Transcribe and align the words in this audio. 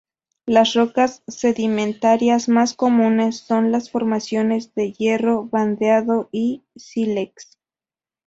Las 0.47 0.73
rocas 0.73 1.21
sedimentarias 1.27 2.49
más 2.49 2.73
comunes 2.73 3.37
son 3.37 3.71
las 3.71 3.91
formaciones 3.91 4.73
de 4.73 4.93
hierro 4.93 5.45
bandeado 5.45 6.27
y 6.31 6.63
sílex. 6.75 7.59